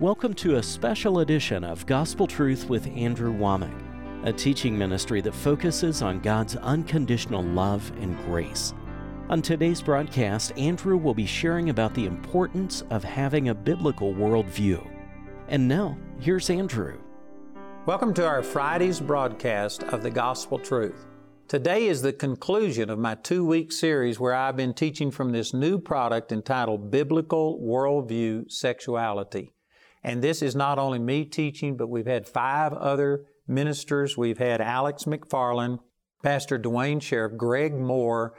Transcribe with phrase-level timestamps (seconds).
[0.00, 3.82] Welcome to a special edition of Gospel Truth with Andrew Wommack,
[4.24, 8.74] a teaching ministry that focuses on God's unconditional love and grace.
[9.28, 14.88] On today's broadcast, Andrew will be sharing about the importance of having a biblical worldview.
[15.48, 17.00] And now, here's Andrew.
[17.84, 21.06] Welcome to our Friday's broadcast of the Gospel Truth.
[21.48, 25.52] Today is the conclusion of my two week series where I've been teaching from this
[25.52, 29.50] new product entitled Biblical Worldview Sexuality.
[30.02, 34.16] And this is not only me teaching, but we've had five other ministers.
[34.16, 35.80] We've had Alex McFarland,
[36.22, 38.30] Pastor Duane Sheriff, Greg Mohr,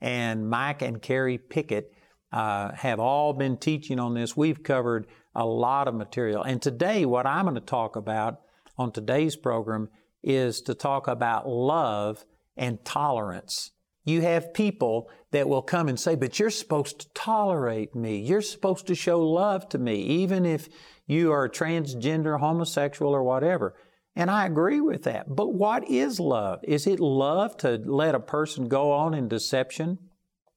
[0.00, 1.92] and Mike and Carrie Pickett
[2.32, 4.36] uh, have all been teaching on this.
[4.36, 6.42] We've covered a lot of material.
[6.42, 8.40] And today, what I'm going to talk about
[8.76, 9.88] on today's program
[10.22, 12.24] is to talk about love
[12.56, 13.70] and tolerance.
[14.04, 18.18] You have people that will come and say, but you're supposed to tolerate me.
[18.18, 20.68] You're supposed to show love to me, even if
[21.06, 23.74] you are transgender, homosexual, or whatever.
[24.14, 25.34] And I agree with that.
[25.34, 26.60] But what is love?
[26.64, 29.98] Is it love to let a person go on in deception?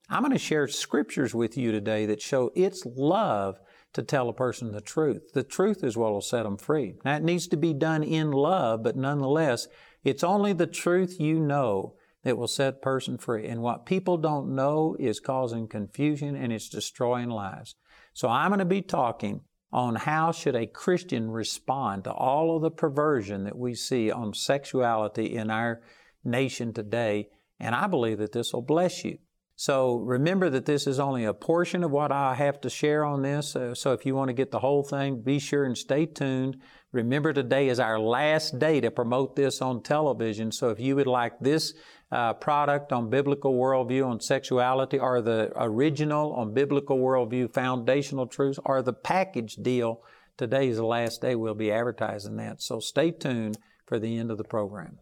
[0.09, 3.59] I'm going to share scriptures with you today that show it's love
[3.93, 5.33] to tell a person the truth.
[5.33, 6.95] The truth is what will set them free.
[7.03, 9.67] Now, it needs to be done in love, but nonetheless,
[10.03, 13.47] it's only the truth you know that will set a person free.
[13.47, 17.75] And what people don't know is causing confusion and it's destroying lives.
[18.13, 22.61] So I'm going to be talking on how should a Christian respond to all of
[22.61, 25.81] the perversion that we see on sexuality in our
[26.23, 27.29] nation today.
[27.59, 29.19] And I believe that this will bless you.
[29.55, 33.21] So remember that this is only a portion of what I have to share on
[33.21, 33.55] this.
[33.55, 36.61] Uh, so if you want to get the whole thing, be sure and stay tuned.
[36.91, 40.51] Remember today is our last day to promote this on television.
[40.51, 41.75] So if you would like this
[42.11, 48.59] uh, product on biblical worldview on sexuality or the original on biblical worldview foundational truths
[48.65, 50.01] or the package deal,
[50.35, 52.59] today is the last day we'll be advertising that.
[52.59, 54.97] So stay tuned for the end of the program.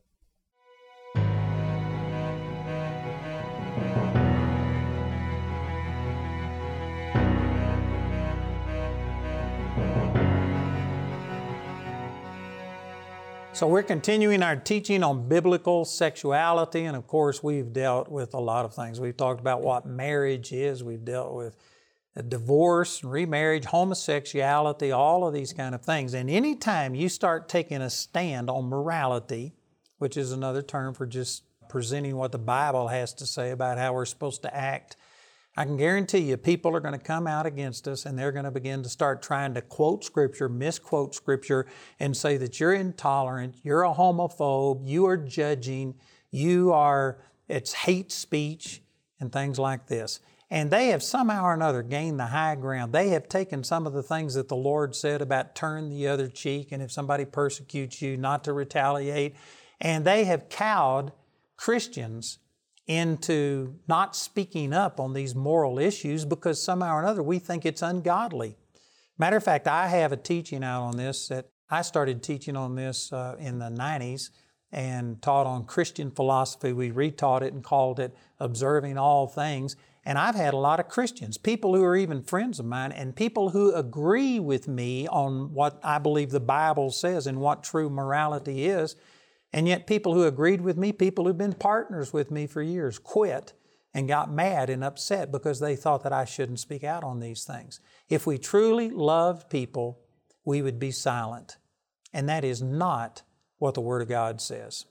[13.58, 18.40] So, we're continuing our teaching on biblical sexuality, and of course, we've dealt with a
[18.40, 19.00] lot of things.
[19.00, 21.56] We've talked about what marriage is, we've dealt with
[22.30, 26.14] divorce, remarriage, homosexuality, all of these kind of things.
[26.14, 29.56] And anytime you start taking a stand on morality,
[29.98, 33.92] which is another term for just presenting what the Bible has to say about how
[33.92, 34.98] we're supposed to act
[35.58, 38.46] I can guarantee you people are going to come out against us and they're going
[38.46, 41.66] to begin to start trying to quote Scripture, misquote Scripture,
[42.00, 45.96] and say that you're intolerant, you're a homophobe, you are judging,
[46.30, 48.84] you are, it's hate speech,
[49.20, 50.20] and things like this.
[50.52, 52.94] And they have somehow or another gained the high ground.
[52.94, 56.28] They have taken some of the things that the Lord said about turn the other
[56.28, 59.36] cheek and if somebody persecutes you, not to retaliate.
[59.82, 61.14] And they have cowed
[61.58, 62.38] Christians
[62.88, 67.82] into not speaking up on these moral issues because somehow or another we think it's
[67.82, 68.56] ungodly.
[69.18, 72.76] Matter of fact, I have a teaching out on this that I started teaching on
[72.76, 74.30] this uh, in the 90s
[74.72, 76.72] and taught on Christian philosophy.
[76.72, 79.76] We retaught it and called it Observing All Things.
[80.06, 83.14] And I've had a lot of Christians, people who are even friends of mine, and
[83.14, 87.90] people who agree with me on what I believe the Bible says and what true
[87.90, 88.96] morality is.
[89.54, 93.00] And yet, people who agreed with me, people who've been partners with me for years,
[93.00, 93.54] quit
[93.94, 97.44] and got mad and upset because they thought that I shouldn't speak out on these
[97.46, 97.80] things.
[98.10, 100.00] If we truly loved people,
[100.46, 101.58] we would be silent.
[102.14, 103.24] And that is not
[103.58, 104.86] what the Word of God says.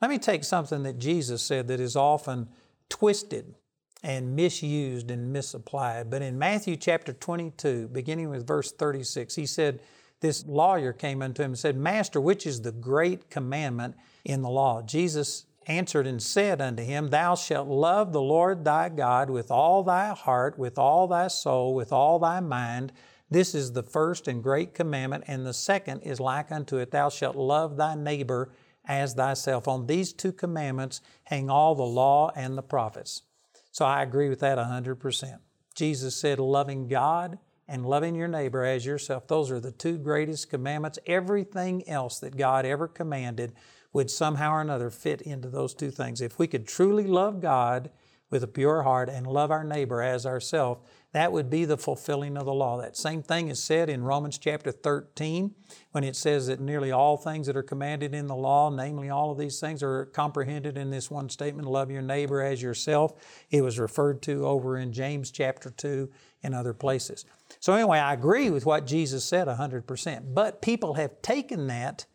[0.00, 2.48] Let me take something that Jesus said that is often
[2.88, 3.54] twisted
[4.02, 6.10] and misused and misapplied.
[6.10, 9.80] But in Matthew chapter 22, beginning with verse 36, he said,
[10.20, 14.50] this lawyer came unto him and said, Master, which is the great commandment in the
[14.50, 14.82] law?
[14.82, 19.82] Jesus answered and said unto him, Thou shalt love the Lord thy God with all
[19.82, 22.92] thy heart, with all thy soul, with all thy mind.
[23.30, 27.08] This is the first and great commandment, and the second is like unto it, Thou
[27.08, 28.50] shalt love thy neighbor
[28.86, 29.68] as thyself.
[29.68, 33.22] On these two commandments hang all the law and the prophets.
[33.70, 35.38] So I agree with that 100%.
[35.74, 37.38] Jesus said, loving God
[37.70, 39.28] and loving your neighbor as yourself.
[39.28, 40.98] Those are the two greatest commandments.
[41.06, 43.52] Everything else that God ever commanded
[43.92, 46.20] would somehow or another fit into those two things.
[46.20, 47.90] If we could truly love God
[48.28, 50.80] with a pure heart and love our neighbor as ourselves,
[51.12, 52.80] that would be the fulfilling of the law.
[52.80, 55.54] That same thing is said in Romans chapter 13
[55.90, 59.32] when it says that nearly all things that are commanded in the law, namely all
[59.32, 63.14] of these things, are comprehended in this one statement love your neighbor as yourself.
[63.50, 66.08] It was referred to over in James chapter 2
[66.42, 67.24] and other places.
[67.58, 70.34] So, anyway, I agree with what Jesus said 100%.
[70.34, 72.06] But people have taken that,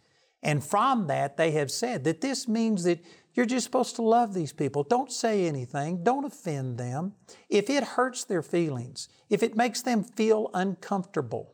[0.42, 4.33] and from that, they have said that this means that you're just supposed to love
[4.33, 4.83] these people.
[4.83, 6.04] Don't say anything.
[6.04, 7.13] Don't offend them.
[7.50, 11.54] If it hurts their feelings, if it makes them feel uncomfortable,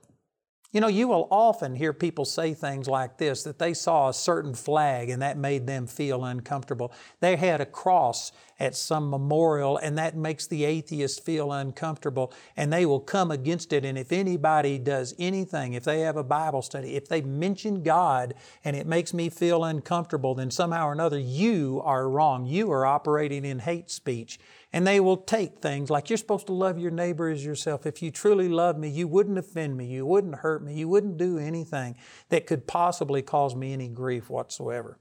[0.72, 4.14] you know, you will often hear people say things like this that they saw a
[4.14, 6.94] certain flag and that made them feel uncomfortable.
[7.20, 12.72] They had a cross at some memorial and that makes the atheist feel uncomfortable and
[12.72, 13.84] they will come against it.
[13.84, 18.34] And if anybody does anything, if they have a Bible study, if they mention God
[18.64, 22.46] and it makes me feel uncomfortable, then somehow or another you are wrong.
[22.46, 24.40] You are operating in hate speech.
[24.74, 27.86] And they will take things like you're supposed to love your neighbor as yourself.
[27.86, 31.18] If you truly love me, you wouldn't offend me, you wouldn't hurt me, you wouldn't
[31.18, 31.98] do anything
[32.30, 34.98] that could possibly cause me any grief whatsoever.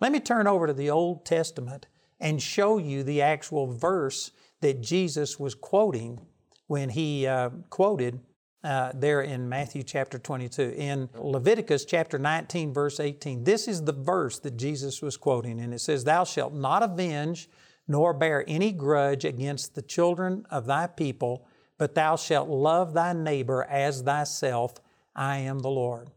[0.00, 1.86] Let me turn over to the Old Testament
[2.18, 6.20] and show you the actual verse that Jesus was quoting
[6.66, 8.20] when he uh, quoted
[8.64, 10.74] uh, there in Matthew chapter 22.
[10.76, 15.72] In Leviticus chapter 19, verse 18, this is the verse that Jesus was quoting, and
[15.72, 17.48] it says, Thou shalt not avenge
[17.88, 21.46] nor bear any grudge against the children of thy people,
[21.78, 24.74] but thou shalt love thy neighbor as thyself.
[25.14, 26.10] I am the Lord.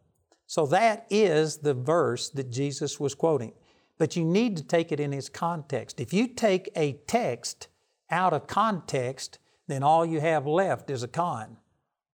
[0.48, 3.54] So that is the verse that Jesus was quoting.
[3.98, 6.00] But you need to take it in its context.
[6.00, 7.68] If you take a text
[8.10, 11.57] out of context, then all you have left is a con.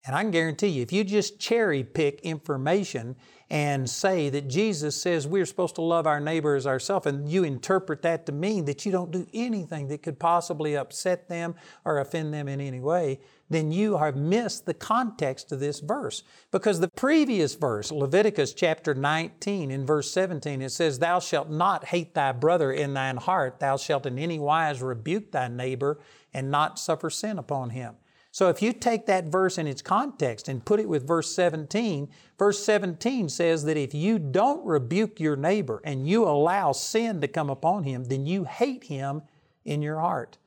[0.07, 3.17] And I can guarantee you, if you just cherry pick information
[3.51, 7.45] and say that Jesus says we're supposed to love our neighbor as ourselves, and you
[7.45, 11.55] interpret that to mean that you don't do anything that could possibly upset them
[11.85, 13.21] or offend them in any way,
[13.51, 16.23] then you have missed the context of this verse.
[16.51, 21.85] Because the previous verse, Leviticus chapter 19, in verse 17, it says, Thou shalt not
[21.85, 26.01] hate thy brother in thine heart, thou shalt in any wise rebuke thy neighbor
[26.33, 27.95] and not suffer sin upon him.
[28.35, 32.09] So if you take that verse in its context and put it with verse 17,
[32.37, 37.29] verse 17 says that if you don't rebuke your neighbor and you allow sin to
[37.29, 39.23] come upon him, then you hate him
[39.65, 40.39] in your heart.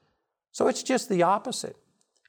[0.51, 1.77] So it's just the opposite.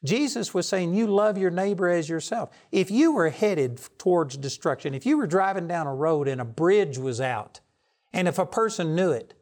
[0.05, 2.50] Jesus was saying, You love your neighbor as yourself.
[2.70, 6.44] If you were headed towards destruction, if you were driving down a road and a
[6.44, 7.58] bridge was out,
[8.12, 9.34] and if a person knew it,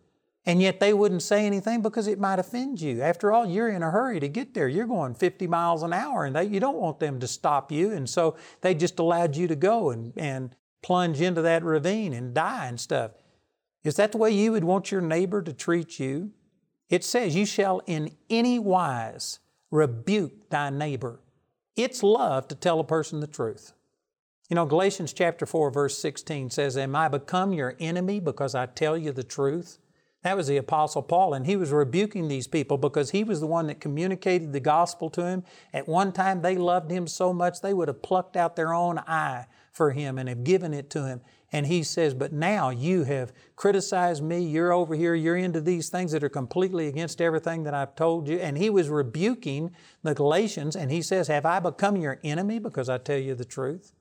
[0.47, 3.03] and yet they wouldn't say anything because it might offend you.
[3.03, 4.69] After all, you're in a hurry to get there.
[4.69, 7.91] You're going 50 miles an hour and they, you don't want them to stop you.
[7.91, 12.33] And so they just allowed you to go and, and plunge into that ravine and
[12.33, 13.11] die and stuff.
[13.83, 16.31] Is that the way you would want your neighbor to treat you?
[16.89, 19.41] It says, You shall in any wise
[19.73, 21.21] rebuke thy neighbor.
[21.75, 23.73] It's love to tell a person the truth.
[24.49, 28.67] You know, Galatians chapter 4, verse 16 says, Am I become your enemy because I
[28.67, 29.79] tell you the truth?
[30.27, 33.47] That was the Apostle Paul, and he was rebuking these people because he was the
[33.47, 35.45] one that communicated the gospel to him.
[35.73, 38.99] At one time, they loved him so much they would have plucked out their own
[38.99, 41.21] eye for him and have given it to him.
[41.53, 44.41] And he says, But now you have criticized me.
[44.41, 45.15] You're over here.
[45.15, 48.39] You're into these things that are completely against everything that I've told you.
[48.39, 52.89] And he was rebuking the Galatians, and he says, Have I become your enemy because
[52.89, 53.93] I tell you the truth?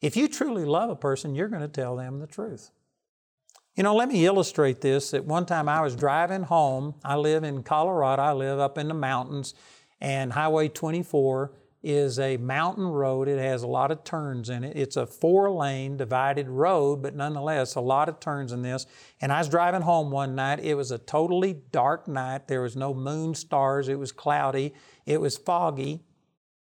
[0.00, 2.70] If you truly love a person, you're going to tell them the truth.
[3.78, 5.14] You know, let me illustrate this.
[5.14, 6.96] At one time I was driving home.
[7.04, 9.54] I live in Colorado, I live up in the mountains,
[10.00, 11.52] and Highway 24
[11.84, 13.28] is a mountain road.
[13.28, 14.76] It has a lot of turns in it.
[14.76, 18.84] It's a four lane divided road, but nonetheless, a lot of turns in this.
[19.20, 20.58] And I was driving home one night.
[20.58, 22.48] It was a totally dark night.
[22.48, 23.88] There was no moon, stars.
[23.88, 24.74] It was cloudy.
[25.06, 26.00] It was foggy.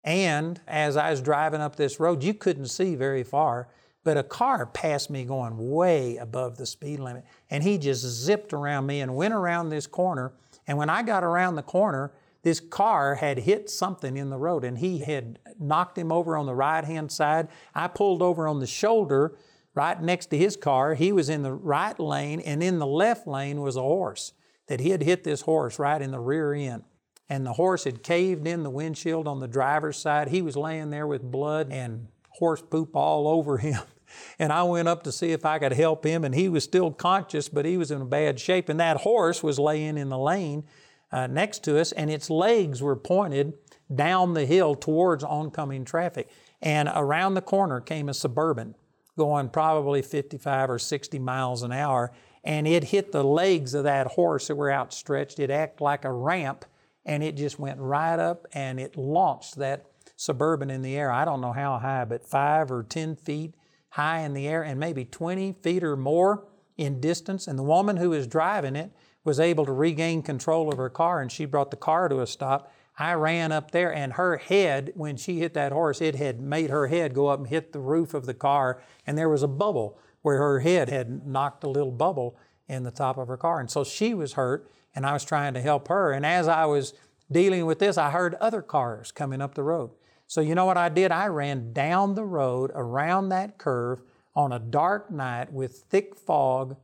[0.02, 3.68] And as I was driving up this road, you couldn't see very far.
[4.06, 8.52] But a car passed me going way above the speed limit, and he just zipped
[8.52, 10.32] around me and went around this corner.
[10.68, 14.62] And when I got around the corner, this car had hit something in the road,
[14.62, 17.48] and he had knocked him over on the right hand side.
[17.74, 19.36] I pulled over on the shoulder
[19.74, 20.94] right next to his car.
[20.94, 24.34] He was in the right lane, and in the left lane was a horse
[24.68, 26.84] that he had hit this horse right in the rear end.
[27.28, 30.28] And the horse had caved in the windshield on the driver's side.
[30.28, 33.80] He was laying there with blood and horse poop all over him.
[34.38, 36.90] And I went up to see if I could help him, and he was still
[36.90, 38.68] conscious, but he was in bad shape.
[38.68, 40.64] And that horse was laying in the lane
[41.12, 43.54] uh, next to us, and its legs were pointed
[43.94, 46.28] down the hill towards oncoming traffic.
[46.60, 48.74] And around the corner came a suburban
[49.16, 52.12] going probably 55 or 60 miles an hour,
[52.44, 55.38] and it hit the legs of that horse that were outstretched.
[55.38, 56.64] It acted like a ramp
[57.04, 59.86] and it just went right up and it launched that
[60.16, 61.10] Suburban in the air.
[61.10, 63.54] I don't know how high, but five or 10 feet
[63.96, 66.44] high in the air and maybe 20 feet or more
[66.76, 67.46] in distance.
[67.46, 68.92] And the woman who was driving it
[69.24, 72.26] was able to regain control of her car and she brought the car to a
[72.26, 72.70] stop.
[72.98, 76.68] I ran up there and her head, when she hit that horse, it had made
[76.68, 79.48] her head go up and hit the roof of the car and there was a
[79.48, 82.36] bubble where her head had knocked a little bubble
[82.68, 83.60] in the top of her car.
[83.60, 86.12] And so she was hurt and I was trying to help her.
[86.12, 86.92] And as I was
[87.32, 89.90] dealing with this, I heard other cars coming up the road.
[90.26, 91.12] So you know what I did?
[91.12, 94.02] I ran down the road around that curve
[94.34, 96.76] on a dark night with thick fog,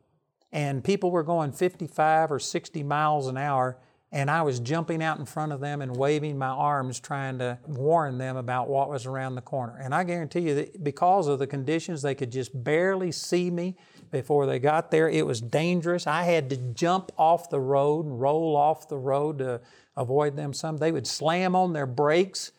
[0.52, 3.78] and people were going 55 or 60 miles an hour,
[4.12, 7.58] and I was jumping out in front of them and waving my arms trying to
[7.66, 9.76] warn them about what was around the corner.
[9.82, 13.76] And I guarantee you that because of the conditions, they could just barely see me
[14.11, 15.08] before they got there.
[15.08, 16.06] It was dangerous.
[16.06, 19.62] I had to jump off the road and roll off the road to
[19.96, 20.76] avoid them some.
[20.76, 22.52] They would slam on their brakes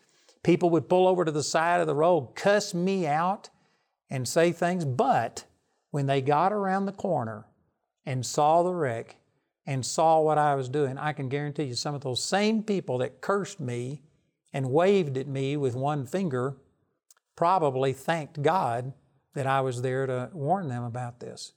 [0.44, 3.50] People would pull over to the side of the road, cuss me out,
[4.10, 4.84] and say things.
[4.84, 5.44] But
[5.90, 7.46] when they got around the corner
[8.06, 9.16] and saw the wreck
[9.66, 12.98] and saw what I was doing, I can guarantee you some of those same people
[12.98, 14.02] that cursed me
[14.52, 16.56] and waved at me with one finger
[17.36, 18.92] probably thanked God
[19.32, 21.54] that I was there to warn them about this.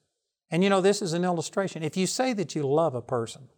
[0.49, 1.83] And you know, this is an illustration.
[1.83, 3.49] If you say that you love a person,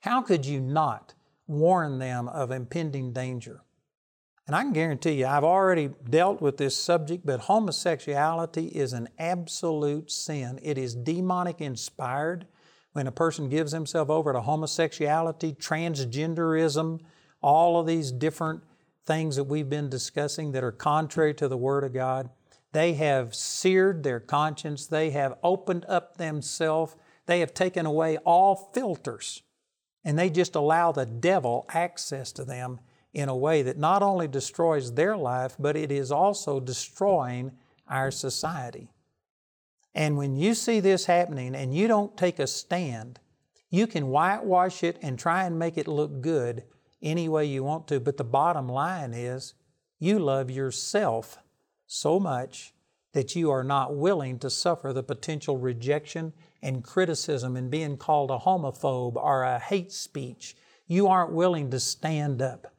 [0.00, 1.14] how could you not
[1.46, 3.62] warn them of impending danger?
[4.48, 9.10] And I can guarantee you, I've already dealt with this subject, but homosexuality is an
[9.18, 10.58] absolute sin.
[10.62, 12.46] It is demonic inspired.
[12.94, 17.00] When a person gives himself over to homosexuality, transgenderism,
[17.42, 18.62] all of these different
[19.04, 22.30] things that we've been discussing that are contrary to the Word of God,
[22.72, 24.86] they have seared their conscience.
[24.86, 26.96] They have opened up themselves.
[27.26, 29.42] They have taken away all filters.
[30.04, 32.80] And they just allow the devil access to them
[33.12, 37.52] in a way that not only destroys their life, but it is also destroying
[37.88, 38.90] our society.
[39.94, 43.18] And when you see this happening and you don't take a stand,
[43.70, 46.64] you can whitewash it and try and make it look good
[47.02, 48.00] any way you want to.
[48.00, 49.54] But the bottom line is
[49.98, 51.38] you love yourself
[51.86, 52.72] so much
[53.12, 58.30] that you are not willing to suffer the potential rejection and criticism and being called
[58.30, 60.56] a homophobe or a hate speech.
[60.86, 62.72] You aren't willing to stand up.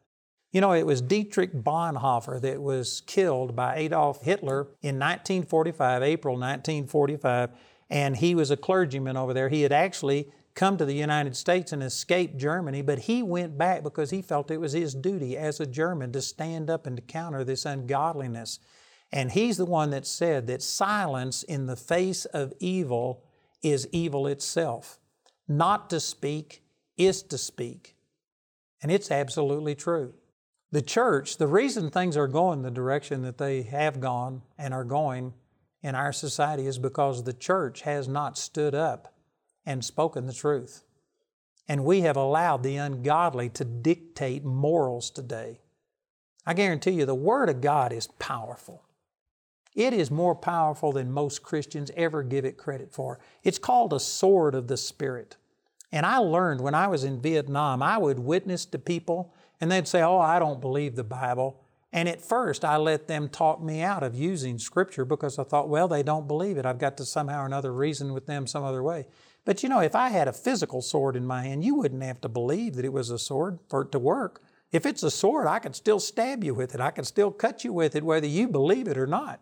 [0.51, 6.33] You know, it was Dietrich Bonhoeffer that was killed by Adolf Hitler in 1945, April
[6.33, 7.51] 1945,
[7.91, 9.49] and he was a clergyman over there.
[9.49, 13.83] He had actually come to the United States and escaped Germany, but he went back
[13.83, 17.03] because he felt it was his duty as a German to stand up and to
[17.03, 18.59] counter this ungodliness.
[19.11, 23.23] And he's the one that said that silence in the face of evil
[23.61, 24.99] is evil itself.
[25.47, 26.63] Not to speak
[26.97, 27.95] is to speak.
[28.81, 30.13] And it's absolutely true.
[30.71, 34.83] The church, the reason things are going the direction that they have gone and are
[34.83, 35.33] going
[35.81, 39.13] in our society is because the church has not stood up
[39.65, 40.83] and spoken the truth.
[41.67, 45.59] And we have allowed the ungodly to dictate morals today.
[46.45, 48.83] I guarantee you, the Word of God is powerful.
[49.75, 53.19] It is more powerful than most Christians ever give it credit for.
[53.43, 55.37] It's called a sword of the Spirit.
[55.91, 59.87] And I learned when I was in Vietnam, I would witness to people and they'd
[59.87, 61.61] say, Oh, I don't believe the Bible.
[61.91, 65.69] And at first, I let them talk me out of using Scripture because I thought,
[65.69, 66.65] well, they don't believe it.
[66.65, 69.07] I've got to somehow or another reason with them some other way.
[69.43, 72.21] But you know, if I had a physical sword in my hand, you wouldn't have
[72.21, 74.43] to believe that it was a sword for it to work.
[74.71, 76.81] If it's a sword, I could still stab you with it.
[76.81, 79.39] I could still cut you with it, whether you believe it or not.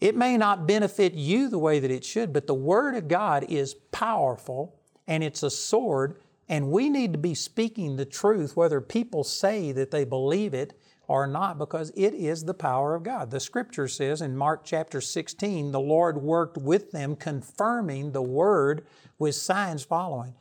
[0.00, 3.44] It may not benefit you the way that it should, but the Word of God
[3.48, 6.18] is powerful and it's a sword
[6.52, 10.78] and we need to be speaking the truth, whether people say that they believe it
[11.08, 13.30] or not, because it is the power of God.
[13.30, 18.84] The scripture says in Mark chapter 16, the Lord worked with them, confirming the word
[19.18, 20.34] with signs following.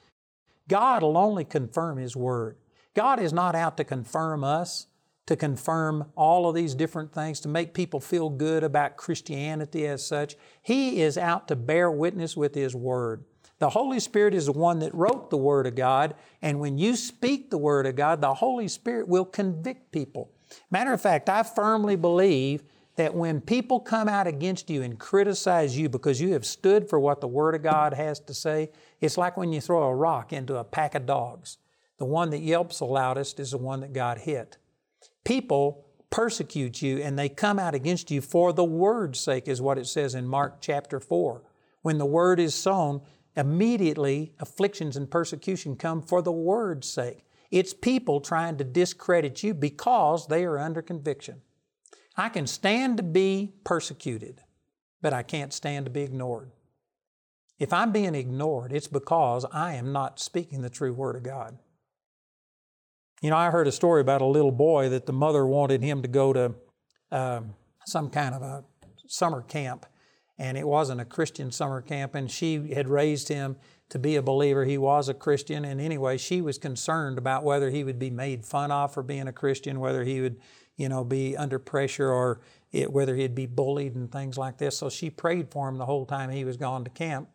[0.67, 2.57] God will only confirm His word.
[2.93, 4.87] God is not out to confirm us,
[5.27, 10.05] to confirm all of these different things, to make people feel good about Christianity as
[10.05, 10.35] such.
[10.61, 13.23] He is out to bear witness with His word.
[13.61, 16.95] The Holy Spirit is the one that wrote the Word of God, and when you
[16.95, 20.31] speak the Word of God, the Holy Spirit will convict people.
[20.71, 22.63] Matter of fact, I firmly believe
[22.95, 26.99] that when people come out against you and criticize you because you have stood for
[26.99, 30.33] what the Word of God has to say, it's like when you throw a rock
[30.33, 31.59] into a pack of dogs.
[31.99, 34.57] The one that yelps the loudest is the one that got hit.
[35.23, 39.77] People persecute you and they come out against you for the Word's sake, is what
[39.77, 41.43] it says in Mark chapter 4.
[41.83, 43.01] When the Word is sown,
[43.35, 47.25] immediately afflictions and persecution come for the word's sake.
[47.49, 51.41] It's people trying to discredit you because they are under conviction.
[52.15, 54.41] I can stand to be persecuted,
[55.01, 56.51] but I can't stand to be ignored.
[57.59, 61.57] If I'm being ignored, it's because I am not speaking the true Word of God.
[63.21, 66.01] You know, I heard a story about a little boy that the mother wanted him
[66.01, 66.55] to go to
[67.11, 67.53] um,
[67.85, 68.63] some kind of a
[69.07, 69.85] summer camp,
[70.41, 73.57] and it wasn't a Christian summer camp, and she had raised him
[73.89, 74.65] to be a believer.
[74.65, 78.43] He was a Christian, and anyway, she was concerned about whether he would be made
[78.43, 80.41] fun of for being a Christian, whether he would,
[80.77, 84.79] you know, be under pressure or it, whether he'd be bullied and things like this.
[84.79, 87.29] So she prayed for him the whole time he was gone to camp.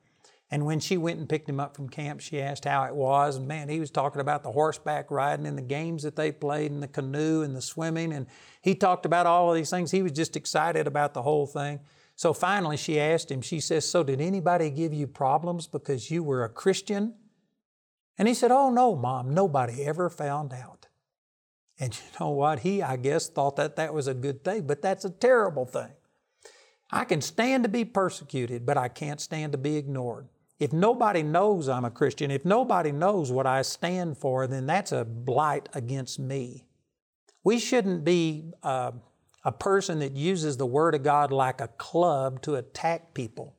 [0.51, 3.37] And when she went and picked him up from camp, she asked how it was.
[3.37, 6.73] And man, he was talking about the horseback riding and the games that they played
[6.73, 8.13] and the canoe and the swimming.
[8.13, 8.27] And
[8.63, 9.93] he talked about all of these things.
[9.93, 11.79] He was just excited about the whole thing.
[12.17, 16.23] So finally, she asked him, she says, So did anybody give you problems because you
[16.23, 17.15] were a Christian?
[18.19, 20.89] And he said, Oh, no, Mom, nobody ever found out.
[21.79, 22.61] And you know what?
[22.61, 25.93] He, I guess, thought that that was a good thing, but that's a terrible thing.
[26.91, 30.29] I can stand to be persecuted, but I can't stand to be ignored.
[30.59, 34.93] If nobody knows I'm a Christian, if nobody knows what I stand for, then that's
[34.93, 36.65] a blight against me.
[37.45, 38.93] We shouldn't be uh,
[39.47, 43.55] a person that uses the Word of God like a club to attack people.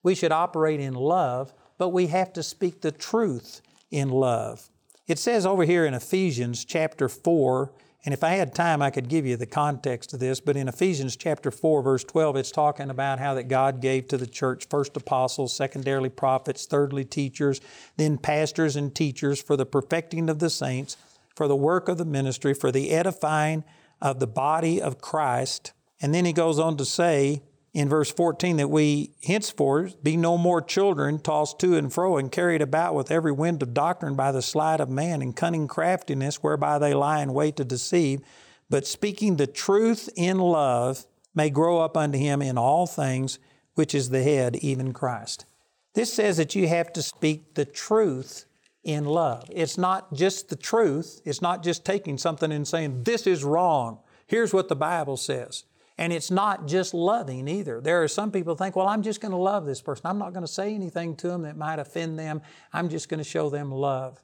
[0.00, 4.70] We should operate in love, but we have to speak the truth in love.
[5.08, 7.72] It says over here in Ephesians chapter 4,
[8.04, 10.68] and if I had time, I could give you the context of this, but in
[10.68, 14.68] Ephesians chapter 4, verse 12, it's talking about how that God gave to the church
[14.70, 17.60] first apostles, secondarily prophets, thirdly teachers,
[17.96, 20.96] then pastors and teachers for the perfecting of the saints,
[21.34, 23.64] for the work of the ministry, for the edifying
[24.02, 25.72] of the body of Christ.
[26.00, 27.40] And then he goes on to say
[27.72, 32.30] in verse 14 that we henceforth be no more children tossed to and fro and
[32.30, 36.42] carried about with every wind of doctrine by the sleight of man and cunning craftiness
[36.42, 38.20] whereby they lie in wait to deceive,
[38.68, 43.38] but speaking the truth in love may grow up unto him in all things,
[43.74, 45.46] which is the head, even Christ.
[45.94, 48.46] This says that you have to speak the truth
[48.84, 49.44] in love.
[49.50, 54.00] It's not just the truth, it's not just taking something and saying, This is wrong.
[54.26, 55.64] Here's what the Bible says.
[55.98, 57.80] And it's not just loving either.
[57.80, 60.06] There are some people think, well, I'm just going to love this person.
[60.06, 62.40] I'm not going to say anything to them that might offend them.
[62.72, 64.22] I'm just going to show them love.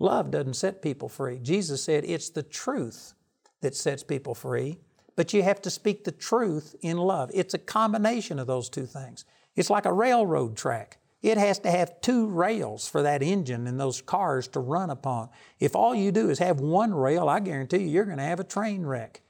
[0.00, 1.38] Love doesn't set people free.
[1.38, 3.14] Jesus said it's the truth
[3.60, 4.78] that sets people free,
[5.16, 7.30] but you have to speak the truth in love.
[7.32, 9.24] It's a combination of those two things.
[9.56, 10.98] It's like a railroad track.
[11.20, 15.30] It has to have two rails for that engine and those cars to run upon.
[15.58, 18.38] If all you do is have one rail, I guarantee you, you're going to have
[18.38, 19.22] a train wreck.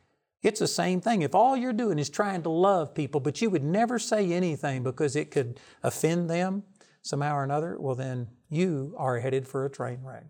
[0.42, 1.22] It's the same thing.
[1.22, 4.82] If all you're doing is trying to love people, but you would never say anything
[4.82, 6.62] because it could offend them
[7.02, 10.26] somehow or another, well, then you are headed for a train wreck.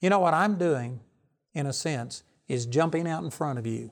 [0.00, 1.00] You know what I'm doing,
[1.54, 3.90] in a sense, is jumping out in front of you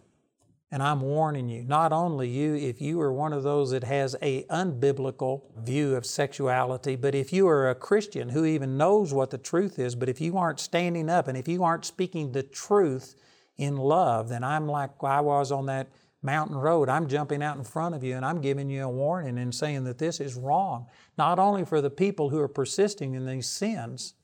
[0.70, 4.16] and I'm warning you, not only you, if you are one of those that has
[4.20, 9.30] a unbiblical view of sexuality, but if you are a Christian who even knows what
[9.30, 12.42] the truth is, but if you aren't standing up and if you aren't speaking the
[12.42, 13.14] truth
[13.56, 15.88] in love, then I'm like I was on that
[16.20, 16.88] mountain road.
[16.88, 19.84] I'm jumping out in front of you and I'm giving you a warning and saying
[19.84, 24.14] that this is wrong, not only for the people who are persisting in these sins,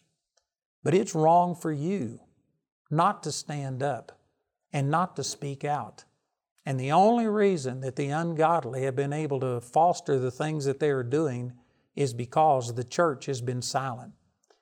[0.82, 2.18] but it's wrong for you
[2.90, 4.18] not to stand up
[4.72, 6.04] and not to speak out.
[6.64, 10.78] And the only reason that the ungodly have been able to foster the things that
[10.78, 11.54] they are doing
[11.96, 14.12] is because the church has been silent.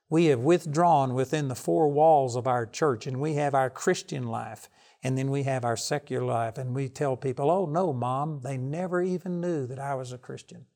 [0.09, 4.27] We have withdrawn within the four walls of our church, and we have our Christian
[4.27, 4.69] life,
[5.05, 8.57] and then we have our secular life, and we tell people, oh, no, mom, they
[8.57, 10.67] never even knew that I was a Christian.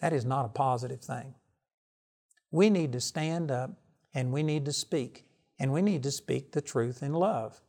[0.00, 1.34] That is not a positive thing.
[2.50, 3.70] We need to stand up
[4.12, 5.24] and we need to speak,
[5.58, 7.62] and we need to speak the truth in love.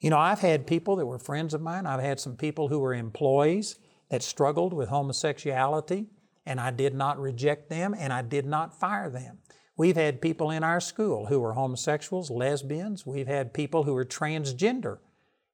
[0.00, 2.78] You know, I've had people that were friends of mine, I've had some people who
[2.78, 3.76] were employees
[4.10, 6.06] that struggled with homosexuality,
[6.46, 9.38] and I did not reject them and I did not fire them.
[9.76, 14.04] We've had people in our school who were homosexuals, lesbians, we've had people who were
[14.04, 14.98] transgender,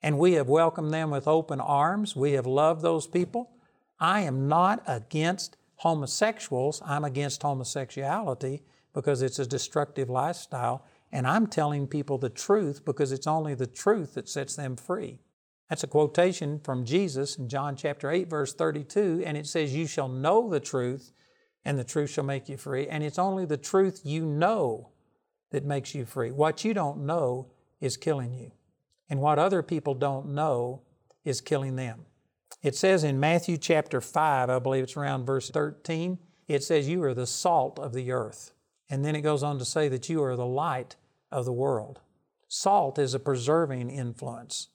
[0.02, 2.14] and we have welcomed them with open arms.
[2.14, 3.50] We have loved those people.
[3.98, 8.62] I am not against homosexuals, I'm against homosexuality
[8.94, 13.68] because it's a destructive lifestyle and I'm telling people the truth because it's only the
[13.68, 15.20] truth that sets them free.
[15.70, 19.87] That's a quotation from Jesus in John chapter 8, verse 32, and it says, You
[19.87, 21.12] shall know the truth,
[21.64, 22.88] and the truth shall make you free.
[22.88, 24.90] And it's only the truth you know
[25.53, 26.33] that makes you free.
[26.33, 28.50] What you don't know is killing you.
[29.09, 30.83] And what other people don't know
[31.24, 32.07] is killing them.
[32.61, 37.05] It says in Matthew chapter 5, I believe it's around verse 13, it says you
[37.05, 38.50] are the salt of the earth.
[38.90, 40.96] And then it goes on to say that you are the light
[41.30, 42.00] of the world.
[42.48, 44.68] Salt is a preserving influence.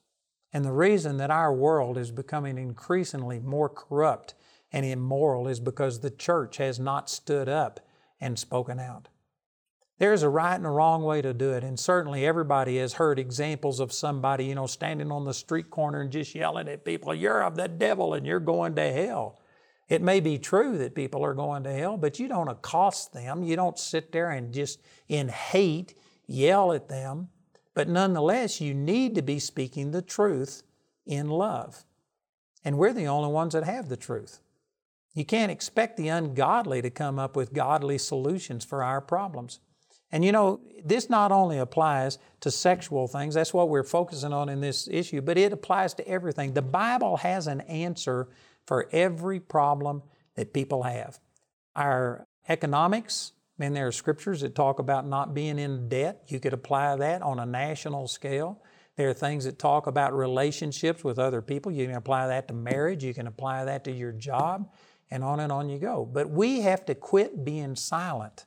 [0.52, 4.34] And the reason that our world is becoming increasingly more corrupt
[4.72, 7.80] and immoral is because the church has not stood up
[8.20, 9.08] and spoken out.
[9.98, 13.18] There's a right and a wrong way to do it, and certainly everybody has heard
[13.18, 17.14] examples of somebody, you know, standing on the street corner and just yelling at people,
[17.14, 19.38] You're of the devil and you're going to hell.
[19.90, 23.42] It may be true that people are going to hell, but you don't accost them.
[23.42, 25.94] You don't sit there and just in hate
[26.30, 27.28] yell at them.
[27.74, 30.62] But nonetheless, you need to be speaking the truth
[31.06, 31.84] in love.
[32.64, 34.40] And we're the only ones that have the truth.
[35.14, 39.60] You can't expect the ungodly to come up with godly solutions for our problems.
[40.12, 44.48] And you know, this not only applies to sexual things, that's what we're focusing on
[44.48, 46.52] in this issue, but it applies to everything.
[46.52, 48.28] The Bible has an answer
[48.66, 50.02] for every problem
[50.34, 51.18] that people have.
[51.76, 56.22] Our economics, and there are scriptures that talk about not being in debt.
[56.28, 58.62] You could apply that on a national scale.
[58.96, 61.72] There are things that talk about relationships with other people.
[61.72, 63.04] You can apply that to marriage.
[63.04, 64.72] You can apply that to your job,
[65.10, 66.04] and on and on you go.
[66.04, 68.46] But we have to quit being silent,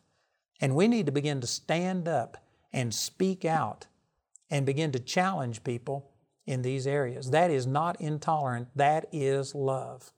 [0.60, 2.38] and we need to begin to stand up
[2.72, 3.88] and speak out
[4.50, 6.12] and begin to challenge people
[6.46, 7.32] in these areas.
[7.32, 10.12] That is not intolerant, that is love.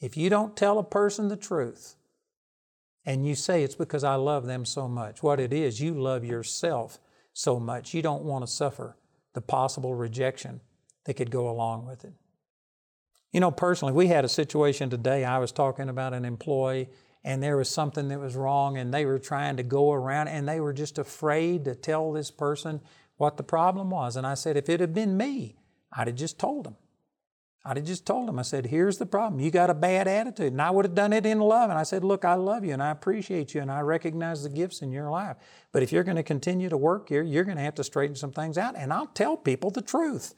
[0.00, 1.96] If you don't tell a person the truth
[3.04, 6.24] and you say it's because I love them so much, what it is, you love
[6.24, 6.98] yourself
[7.32, 7.94] so much.
[7.94, 8.96] You don't want to suffer
[9.32, 10.60] the possible rejection
[11.04, 12.12] that could go along with it.
[13.32, 15.24] You know, personally, we had a situation today.
[15.24, 16.90] I was talking about an employee,
[17.24, 20.46] and there was something that was wrong, and they were trying to go around, and
[20.46, 22.80] they were just afraid to tell this person
[23.16, 24.16] what the problem was.
[24.16, 25.56] And I said, if it had been me,
[25.92, 26.76] I'd have just told him.
[27.64, 29.40] I'd have just told him, I said, here's the problem.
[29.40, 30.52] You got a bad attitude.
[30.52, 31.70] And I would have done it in love.
[31.70, 34.48] And I said, look, I love you and I appreciate you and I recognize the
[34.48, 35.36] gifts in your life.
[35.70, 38.16] But if you're going to continue to work here, you're going to have to straighten
[38.16, 38.74] some things out.
[38.76, 40.34] And I'll tell people the truth.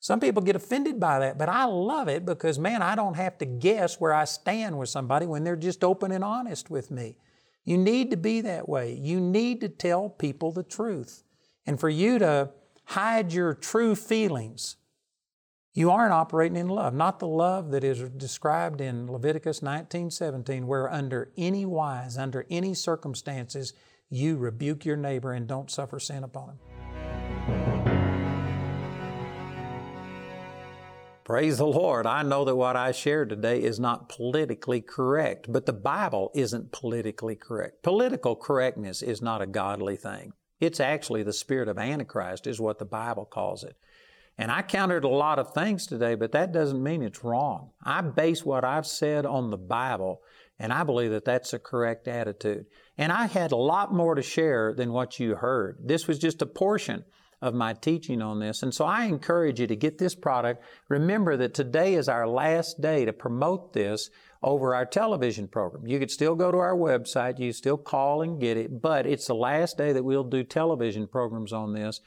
[0.00, 3.38] Some people get offended by that, but I love it because, man, I don't have
[3.38, 7.18] to guess where I stand with somebody when they're just open and honest with me.
[7.64, 8.94] You need to be that way.
[8.94, 11.22] You need to tell people the truth.
[11.66, 12.50] And for you to
[12.86, 14.74] hide your true feelings,
[15.74, 20.92] you aren't operating in love, not the love that is described in Leviticus 19:17, where
[20.92, 23.72] under any wise, under any circumstances,
[24.10, 26.58] you rebuke your neighbor and don't suffer sin upon him.
[31.24, 32.06] Praise the Lord.
[32.06, 36.72] I know that what I shared today is not politically correct, but the Bible isn't
[36.72, 37.82] politically correct.
[37.82, 40.34] Political correctness is not a godly thing.
[40.60, 43.76] It's actually the spirit of Antichrist, is what the Bible calls it.
[44.38, 47.70] And I countered a lot of things today, but that doesn't mean it's wrong.
[47.84, 50.22] I base what I've said on the Bible,
[50.58, 52.66] and I believe that that's a correct attitude.
[52.96, 55.78] And I had a lot more to share than what you heard.
[55.84, 57.04] This was just a portion
[57.42, 58.62] of my teaching on this.
[58.62, 60.62] And so I encourage you to get this product.
[60.88, 64.10] Remember that today is our last day to promote this
[64.44, 65.86] over our television program.
[65.86, 69.26] You could still go to our website, you still call and get it, but it's
[69.26, 72.00] the last day that we'll do television programs on this.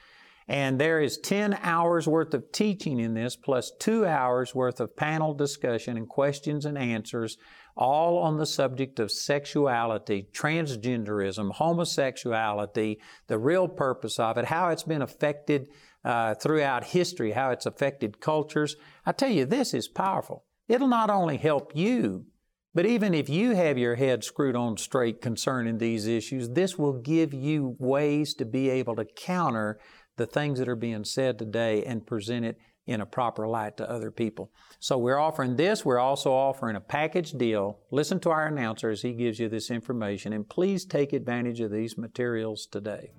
[0.47, 4.95] And there is 10 hours worth of teaching in this, plus two hours worth of
[4.95, 7.37] panel discussion and questions and answers,
[7.75, 14.83] all on the subject of sexuality, transgenderism, homosexuality, the real purpose of it, how it's
[14.83, 15.67] been affected
[16.05, 18.75] uh, throughout history, how it's affected cultures.
[19.05, 20.45] I tell you, this is powerful.
[20.67, 22.27] It'll not only help you,
[22.75, 27.01] but even if you have your head screwed on straight concerning these issues, this will
[27.01, 29.79] give you ways to be able to counter
[30.17, 33.89] the things that are being said today and present it in a proper light to
[33.89, 34.51] other people.
[34.79, 35.83] So we're offering this.
[35.83, 37.79] We're also offering a package deal.
[37.91, 41.71] Listen to our announcer as he gives you this information, and please take advantage of
[41.71, 43.11] these materials today.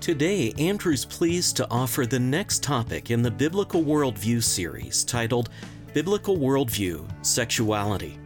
[0.00, 5.48] Today, Andrew's pleased to offer the next topic in the Biblical Worldview series titled
[5.94, 8.18] Biblical Worldview Sexuality.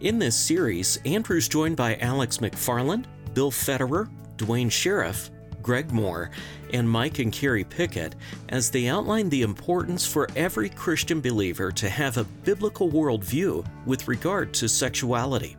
[0.00, 5.30] In this series, Andrew's joined by Alex McFarland, Bill Federer, Duane Sheriff,
[5.68, 6.30] Greg Mohr,
[6.72, 8.14] and Mike and Carrie Pickett
[8.48, 14.08] as they outline the importance for every Christian believer to have a biblical worldview with
[14.08, 15.58] regard to sexuality.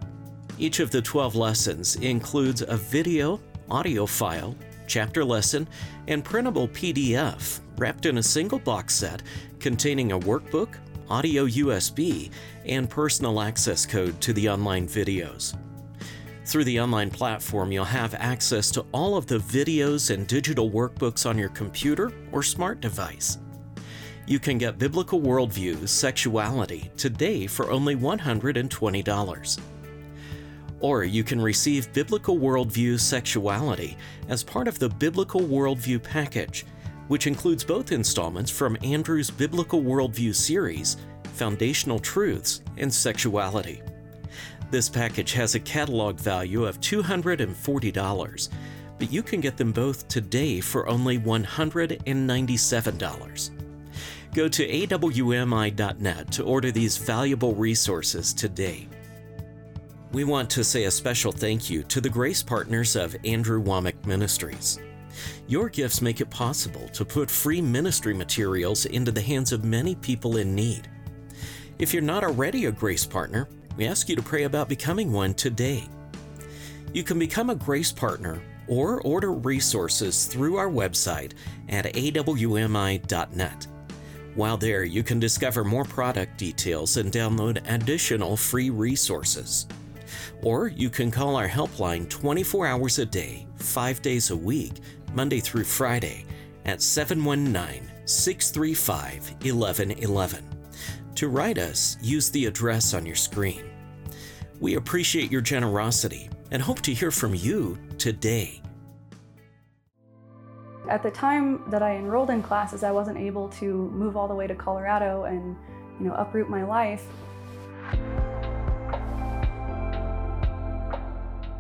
[0.58, 4.56] Each of the 12 lessons includes a video, audio file,
[4.88, 5.68] chapter lesson,
[6.08, 9.22] and printable PDF wrapped in a single box set
[9.60, 10.74] containing a workbook,
[11.08, 12.32] audio USB,
[12.66, 15.56] and personal access code to the online videos.
[16.50, 21.30] Through the online platform, you'll have access to all of the videos and digital workbooks
[21.30, 23.38] on your computer or smart device.
[24.26, 29.60] You can get Biblical Worldview Sexuality today for only $120.
[30.80, 33.96] Or you can receive Biblical Worldview Sexuality
[34.28, 36.66] as part of the Biblical Worldview package,
[37.10, 40.98] which includes both installments from Andrew's Biblical Worldview series,
[41.36, 43.84] Foundational Truths and Sexuality.
[44.72, 48.50] This package has a catalog value of $240,
[49.00, 53.50] but you can get them both today for only $197.
[54.36, 58.88] Go to awmi.net to order these valuable resources today.
[60.12, 64.06] We want to say a special thank you to the grace partners of Andrew Wommack
[64.06, 64.78] Ministries.
[65.48, 69.96] Your gifts make it possible to put free ministry materials into the hands of many
[69.96, 70.88] people in need.
[71.80, 73.48] If you're not already a grace partner,
[73.80, 75.88] we ask you to pray about becoming one today.
[76.92, 81.32] You can become a grace partner or order resources through our website
[81.70, 83.68] at awmi.net.
[84.36, 89.66] While there, you can discover more product details and download additional free resources.
[90.42, 94.74] Or you can call our helpline 24 hours a day, 5 days a week,
[95.14, 96.26] Monday through Friday,
[96.66, 100.44] at 719 635 1111.
[101.16, 103.69] To write us, use the address on your screen.
[104.60, 108.62] We appreciate your generosity and hope to hear from you today.
[110.90, 114.34] At the time that I enrolled in classes, I wasn't able to move all the
[114.34, 115.56] way to Colorado and,
[116.00, 117.06] you know, uproot my life.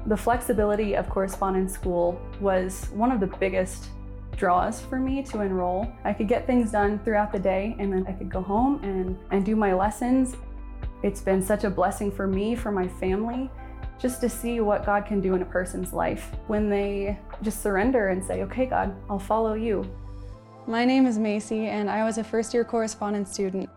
[0.07, 3.89] The flexibility of correspondence school was one of the biggest
[4.35, 5.89] draws for me to enroll.
[6.03, 9.17] I could get things done throughout the day and then I could go home and,
[9.31, 10.35] and do my lessons.
[11.01, 13.49] It's been such a blessing for me, for my family,
[13.99, 18.09] just to see what God can do in a person's life when they just surrender
[18.09, 19.89] and say, okay, God, I'll follow you.
[20.67, 23.69] My name is Macy, and I was a first year correspondence student.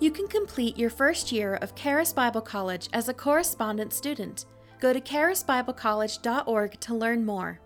[0.00, 4.46] You can complete your first year of Charis Bible College as a correspondence student.
[4.80, 7.60] Go to charisbiblecollege.org to learn more.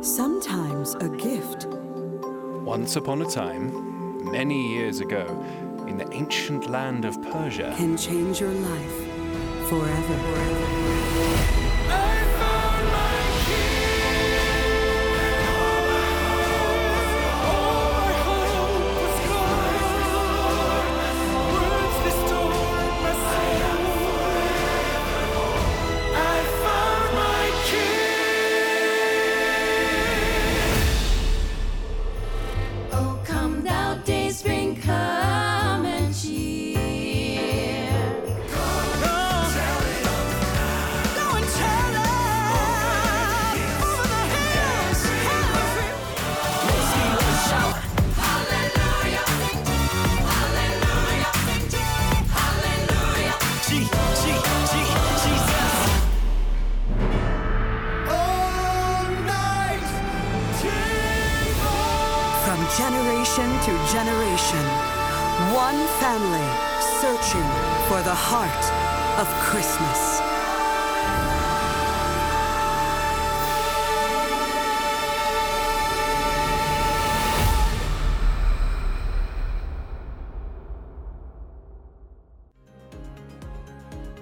[0.00, 1.66] Sometimes a gift.
[1.66, 5.26] Once upon a time, many years ago,
[5.88, 8.96] in the ancient land of Persia, can change your life
[9.68, 10.18] forever.
[10.24, 10.97] Oh,
[63.92, 64.64] generation
[65.54, 66.48] one family
[67.00, 67.48] searching
[67.88, 68.64] for the heart
[69.18, 70.20] of Christmas.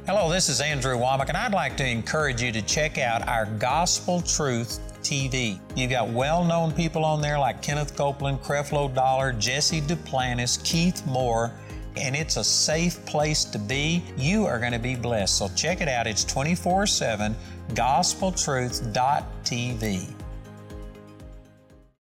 [0.07, 3.47] Hello, this is Andrew Wommack, and I'd like to encourage you to check out our
[3.47, 5.59] Gospel Truth TV.
[5.77, 11.07] You've got well known people on there like Kenneth Copeland, Creflo Dollar, Jesse Duplantis, Keith
[11.07, 11.53] Moore,
[11.97, 14.03] and it's a safe place to be.
[14.17, 15.39] You are going to be blessed.
[15.39, 16.09] So check it out.
[16.09, 17.37] It's 24 7
[17.71, 20.26] gospeltruth.tv.